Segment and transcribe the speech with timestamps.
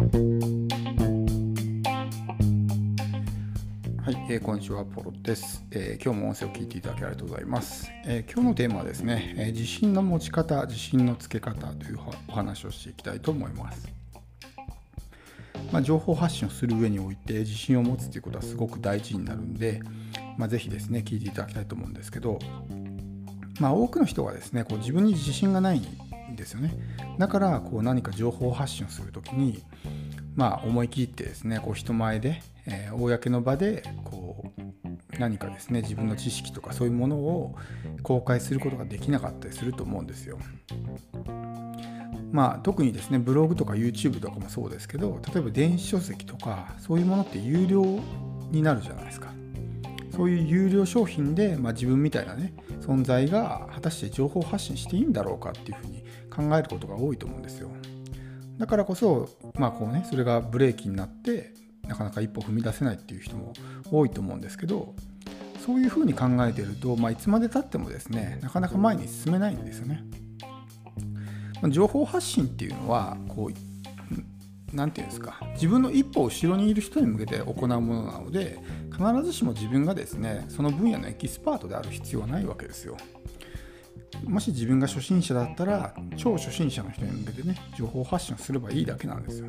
[0.00, 0.06] は
[4.10, 7.90] い、えー、こんにちは、ポロです、えー、今日も音声を聞いていただきありがとうございます。
[8.06, 13.92] えー、今日のテーマはですね、え自信の持ち方、自信のつけ方というお話をしていきたいと思います。
[15.70, 19.82] まあ、情報発信をする上において自信を持つということはすごく大事になるんで、
[20.38, 22.38] まあ、ぜひですね、聞いていただきたいと思うんですけど、
[23.60, 25.82] まあ、多くの人がですね、こう自分に自信がない
[26.36, 26.74] ですよね。
[27.18, 29.62] だからこう何か情報発信をするときに、
[30.34, 34.60] まあ、思い切ってですねこう人前で、えー、公の場でこう
[35.18, 37.54] 何かですね自分の知識とかそういうものを
[38.02, 40.38] 公開することができなかったりすると思うんですよ。
[42.32, 47.82] まあ、特にですねブログとか YouTube とかもそうですけど例えば電子書籍とかそういうものって有料
[48.52, 49.32] になるじゃないですか
[50.14, 55.99] そういう有料商品で、まあ、自分みたいなね存在が果たして情報発信していいんだろうかっていうふうに
[56.30, 57.70] 考えることが多いと思うんですよ
[58.58, 61.54] だからこそ、まあこうね、それがブレーキになって
[61.86, 63.54] なかなか一歩踏み出せないっていう人も
[63.90, 64.94] 多いと思うんですけど
[65.64, 70.02] そういうふうに考えてると、まあ、いつまでたってもですねなかなか前に進めないんですよね。
[71.68, 73.70] 情報発信っていうのはこう
[74.72, 78.58] 何て言うんですか自分の一歩後ろにいる人に向けて行うものなので
[78.90, 82.96] 必ずしも自分がですねその分野のエキスパートである必要はないわけですよ。
[84.24, 89.48] もし自分が初心者だったら超初心者の人に向けてね情報発信をすればいいだけなんですよ。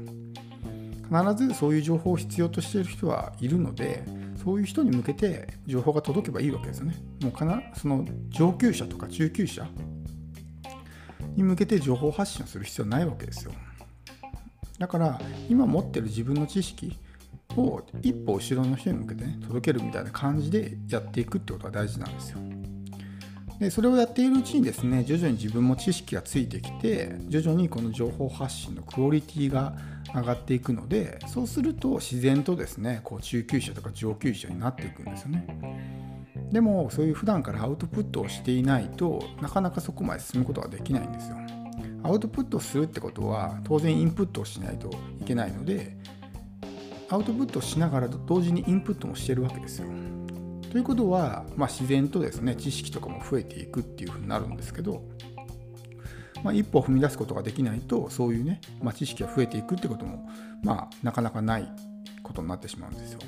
[1.12, 4.04] 必ずそういう情報を必要としている人はいるので
[4.42, 6.96] そういう人に向けて情報が届けばいいわけですよね。
[7.22, 9.68] もうかなその上級者とか中級者
[11.36, 13.52] に向けて情報発信をする必要ないわけですよ。
[14.80, 16.98] だから今持ってる自分の知識
[17.56, 22.40] を一歩後ろの人に向けてね届けるみたいな感じでやっていくってことが大事なんですよ。
[23.62, 29.76] でそれをやっているうちにですね徐々に自分も知識がついてきて徐々にこの情報発信のクオリティが
[30.16, 35.46] 上がっていくのでそうすると自然とですねこう中級者とか上級者になっていくんですよね。
[36.52, 41.38] でもそういう普段からアウトプットをしていないとなかなかそこまで進むことができないんですよ。
[42.02, 45.96] アウトプットするってことは当然インプットをしないといけないので
[47.10, 49.88] アウトプットしながら同時にインプットもしてるわけですよ。
[50.72, 55.04] ということは、まあ、自然とですね知識とかも増えていくっていうふうになるんですけど、
[56.44, 60.30] まあ、一歩踏み出すことができないとそういうね、まあ、知識が増えていくってことも、
[60.64, 61.70] まあ、なかなかない
[62.24, 63.20] ことになってしまうんですよ。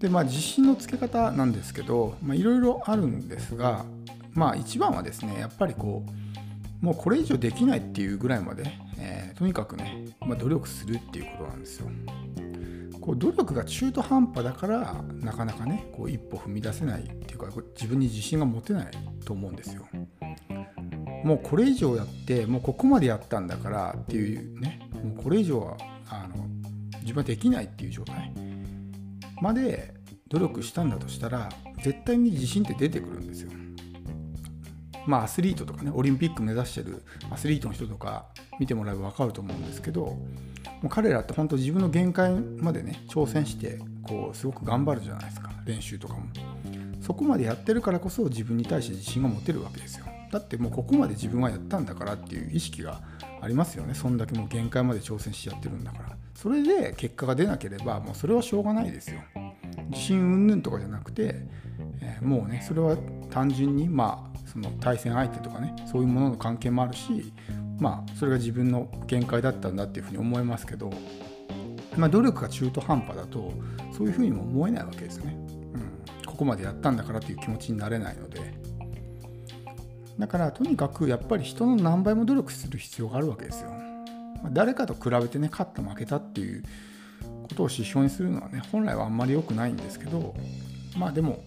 [0.00, 3.86] でまあ自信のつけ方なんですけどいろいろあるんですが
[4.34, 6.04] まあ一番はですねやっぱりこ
[6.82, 11.88] うもうこれ以上できないっていうぐらいまで、えー、とにかくね、まあ、努力するっていうことなんですよ。
[13.06, 17.46] こう努力が中途半端だからなかなかねこう一歩踏み出せないっていうか
[17.76, 18.90] 自分に自信が持てない
[19.24, 19.86] と思うんですよ。
[21.24, 25.76] もうこれ以上やってもうここまでやったんだからっていうねもうこれ以上は
[26.10, 26.46] あの
[27.02, 28.32] 自分はできないっていう状態
[29.40, 29.94] まで
[30.28, 31.48] 努力したんだとしたら
[31.82, 33.52] 絶対に自信って出てくるんですよ。
[35.06, 38.26] まあアスリートとかねオリンピック目指してるアスリートの人とか
[38.58, 40.18] 見てもらえば分かると思うんですけど
[40.82, 45.50] もう彼らって本当自分の限界までね挑戦してこうすごく頑張るじゃないですか。
[45.64, 46.22] 練習とかも。
[47.00, 50.06] そこまでやってるからこそ自分に対して自信が持てるわけですよ。
[50.32, 53.00] だってもうここまで自分はやったんだからっていう意識が
[53.40, 53.94] ありますよね。
[53.94, 56.16] そんだけもう限界まで挑戦しちゃってるんだから。
[56.34, 59.20] それで結果が出なければもうそれはしょうがないですよ。
[59.90, 61.46] 自信云々とかじゃなくて、
[62.00, 62.96] えー、もうねそれは
[63.30, 67.32] 単純にまあその対戦相手とかねそういうものの関係もあるし
[67.78, 70.90] まあそれが自分の限界だったんだっていうふうに思いますけど、
[71.96, 73.52] まあ、努力が中途半端だと
[73.96, 75.36] そういうふうにも思えないわけですね、
[75.74, 78.66] うん、ここまでやったんだからという気持ちになれないので。
[80.18, 83.70] だからとにかくやっぱり人の何倍も努力する必要があるわけですよ、
[84.52, 86.62] 誰かと比べてね勝った負けたっていう
[87.48, 90.34] ことを指標にするのはね本来はあんまり良くないんですけど
[90.96, 91.42] まあでも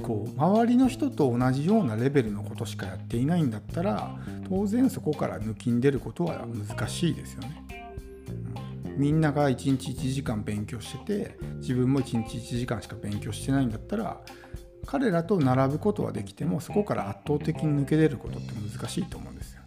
[0.00, 4.16] こう周りの人と同じようなレベルのことしかやっていないんだったら
[4.48, 7.64] 当然そこから抜きん出ることは難しいですよね。
[8.96, 14.20] みんなが1日1時間勉強してて自分も1日1時間しか勉強してないんだったら
[14.86, 19.60] 彼らと並ぶことはできてもそこから圧倒的に抜け出ることって難しいと思うんですよ。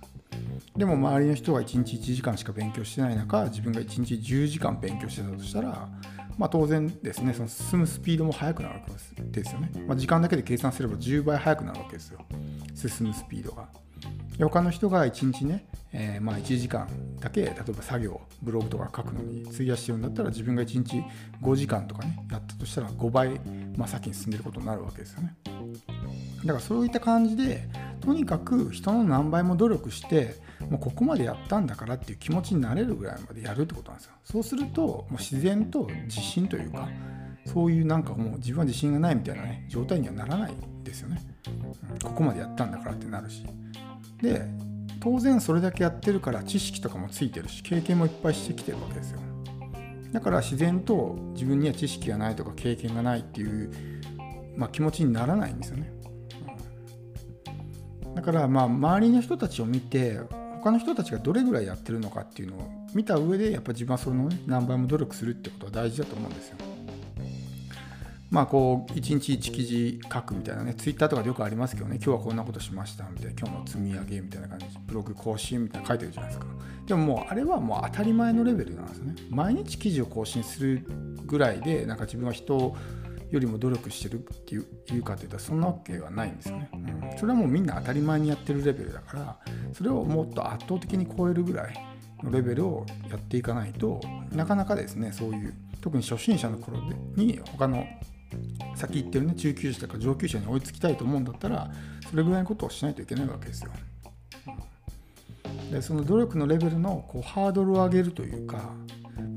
[0.76, 5.88] でも周りの人が1日1時間しか勉強してない中自分が1日10時間勉強してたとしたら
[6.38, 8.92] まあ、当然ですね、その進むスピードも速くなるわけ
[9.24, 9.72] ですよね。
[9.88, 12.26] まあ、時間だけで計算すれば10倍速くなるわけですよ。
[12.74, 13.68] 進むスピードが。
[14.40, 16.88] 他の人が1日ね、えー、まあ1時間
[17.20, 21.04] だけ、例えば作業、ブログとか書くのに費やしてるんだったら、自分が1日
[21.42, 23.40] 5時間とかね、やったとしたら5倍、
[23.78, 25.36] まあ、先に進んでることになるわけですよね。
[26.46, 27.70] だからそういった感じで、
[28.04, 30.36] とにかく人の何倍も努力して
[30.70, 34.14] もうここまでやったんだからっていう気持ちになれるぐらいまでやるってことなんですよ。
[34.26, 36.90] そうするともう自然と自信というか
[37.46, 43.46] そういうなんかもう自分は自信がないみたいなね状態にはならないんですよね、うん、ここまでやったんだからってなるし。
[44.22, 44.46] で
[45.00, 49.20] 当然それだけやってるから知識とかもついてるし経験もいっぱいしてきてるわけですよ。
[50.12, 53.72] だから自然と自分には知識がないとか経験がないっていう、
[54.56, 55.92] まあ、気持ちにならないんですよね、
[58.16, 60.20] だからまあ周りの人たちを見て
[60.64, 66.58] 他の人たちがどれぐらいやってるのかっていうのを見た上でやっぱ自分はその、ね、何倍も努力するってことは大事だと思うんですよ。
[68.30, 76.48] まあこう1日1記事書くみたいなねツイッターとかでよくありますけどね今日はこんなことしましたみたいな今日の積み上げみたいな感じブログ更新みたいな書いてるじゃないですか。
[76.88, 79.16] でももうあれはもう当たり前のレベルなんですね。
[79.30, 80.84] 毎日記事を更新する
[81.26, 82.76] ぐらいでなんか自分は人
[83.34, 89.38] よりも努力してるっていういうかというとそんなわけはないんですよね、うん、それはもうみんな当たり前にやってるレベルだから
[89.74, 91.74] それをもっと圧倒的に超えるぐらい
[92.24, 94.00] のレベルをやっていかないと
[94.32, 96.80] なかなかですねそういう特に初心者の頃
[97.16, 97.86] に他の
[98.76, 101.72] 先行ってるね中級者とか上級者に追いつきたいと思うんだったら
[102.10, 103.72] それぐらいのことをしないといけないわけですよ。
[105.72, 108.74] でその努力のレベルのこうハードルを上げるというか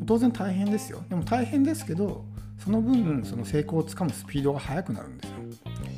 [0.07, 1.03] 当然大変ですよ。
[1.09, 2.25] でも大変ですけど
[2.59, 5.37] その分その成功をつかむスピードが速くなるんですよ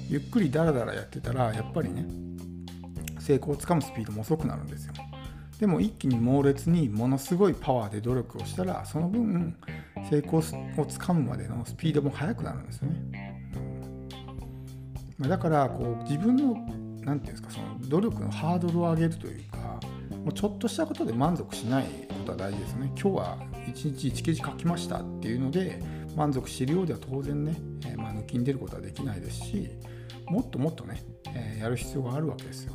[0.09, 2.07] ゆっくりダラダラやってたらやっぱりね
[3.19, 4.95] 成功をつかむスピードも遅くなるんですよ
[5.61, 9.57] でも一気に猛烈にものすごいパワーで努力をしたらその分
[10.09, 13.29] 成功をつかむまでのスピードも速くなるんですよね。
[15.19, 19.59] まあ、だからこう自分の何て言うんですかその努力のハードルを上げるというか
[20.25, 22.93] もうちょっとしたことで満足しないことは大事ですよね。
[22.95, 25.83] 今日は1日1記事書きましたっていうので
[26.19, 27.55] 満足しているようでは当然ね、
[27.87, 29.71] え、まあ抜きに出ることはできないですし
[30.27, 31.01] もっともっとね、
[31.35, 32.75] え、やる必要があるわけですよ。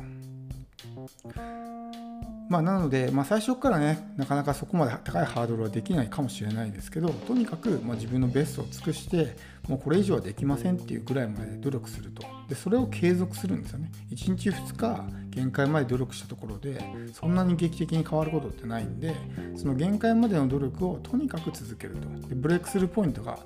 [2.48, 9.36] まあ、なので、まあ、最初からねなかなかそこまで高いハードルはできないかもしれないですけどとにかくま自分のベストを尽くして
[9.68, 12.22] もうこれ以上はできませんっていうぐらいまで努力すると。
[12.48, 13.90] でそれを継続するんですよね。
[14.10, 16.78] 1日2日限界まで努力したところで
[17.14, 19.14] そんなに劇的に変わることってないんで
[19.56, 22.28] その限界までの努力をとにかく続けると。
[22.28, 23.38] でブレイクスルーポイントが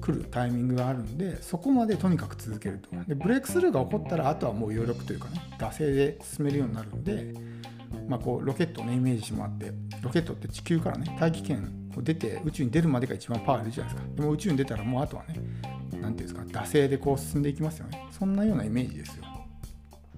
[0.00, 2.90] 来るタイミングがあるんでそこまでとにかく続けると。
[3.06, 7.34] でブレイクスルーが起こったらあとはもう余力というかね惰性で進めるようになるんで
[8.12, 9.72] まあ、こうロケットをねイメージもらって
[10.02, 14.14] ロケットって地球からね大気圏を出て宇宙に出るまでが一番パワーいるじゃないですか。
[14.16, 15.36] でも宇宙に出たらもうあとはね
[15.92, 18.06] 何ていうんですか惰性でこう進んでいきますよね。
[18.10, 19.24] そんなようなイメージですよ。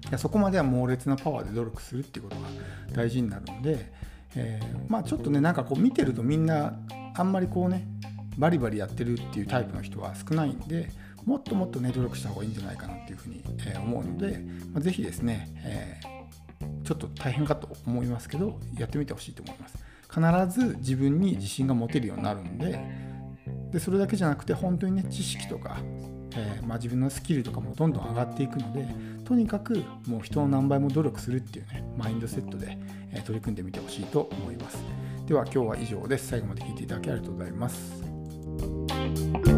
[0.09, 2.49] いやそこまでは猛烈なパワーで努力するっていうことが
[2.91, 3.89] 大事になるので、
[4.35, 6.77] えー、まあちょっとねなんかこう見てるとみんな
[7.15, 7.87] あんまりこうね
[8.37, 10.89] バリバリやってるっていうタイプの人は少ないんで
[11.23, 14.39] もっともっとね努力した方がいいんじゃないかなっていうふうに、え思うので、
[14.73, 16.14] まあ、ぜひですね、えー
[16.83, 19.77] ちょっと大変かと思いますけどやってみてほしいと思います。
[20.15, 22.79] 必ず自分に自信が持てるようになるんで
[23.71, 25.77] でそれだけじゃなくて本当にね知識とか、
[26.35, 28.87] えー、まあ、自分のスキルとかもどんどん上がっていくので
[29.25, 32.77] とにかくもう人の何倍も努力するっていうねマインドセットで、
[33.11, 34.77] え取り組んでみてほしいと思います。
[35.25, 36.27] では今日は以上です。
[36.27, 39.54] 最後まで聞いていただきありがとうございます。